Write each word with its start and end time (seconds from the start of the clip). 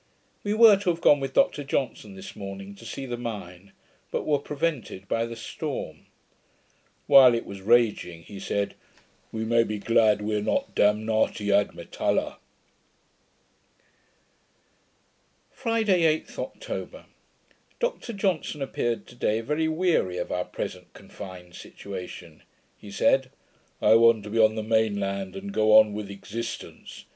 We 0.43 0.55
were 0.55 0.77
to 0.77 0.89
have 0.89 0.99
gone 0.99 1.19
with 1.19 1.35
Dr 1.35 1.63
Johnson 1.63 2.15
this 2.15 2.35
morning 2.35 2.73
to 2.73 2.85
see 2.85 3.05
the 3.05 3.17
mine; 3.17 3.71
but 4.09 4.25
were 4.25 4.39
prevented 4.39 5.07
by 5.07 5.27
the 5.27 5.35
storm. 5.35 6.07
While 7.05 7.35
it 7.35 7.45
was 7.45 7.61
raging, 7.61 8.23
he 8.23 8.39
said, 8.39 8.73
'We 9.31 9.45
may 9.45 9.63
be 9.63 9.77
glad 9.77 10.23
we 10.23 10.33
are 10.35 10.41
not 10.41 10.73
damnati 10.73 11.51
ad 11.53 11.75
metalla.' 11.75 12.37
Friday, 15.51 16.01
8th 16.21 16.39
October 16.39 17.05
Dr 17.79 18.11
Johnson 18.13 18.63
appeared 18.63 19.05
to 19.05 19.13
day 19.15 19.39
very 19.41 19.67
weary 19.67 20.17
of 20.17 20.31
our 20.31 20.45
present 20.45 20.91
confined 20.93 21.53
situation. 21.55 22.41
He 22.75 22.89
said, 22.89 23.29
'I 23.83 23.93
want 23.97 24.23
to 24.23 24.31
be 24.31 24.39
on 24.39 24.55
the 24.55 24.63
main 24.63 24.99
land, 24.99 25.35
and 25.35 25.53
go 25.53 25.77
on 25.77 25.93
with 25.93 26.09
existence. 26.09 27.05